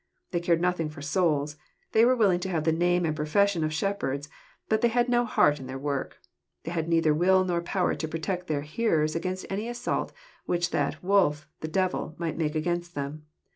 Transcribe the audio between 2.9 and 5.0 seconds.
and profession of shepherds, but they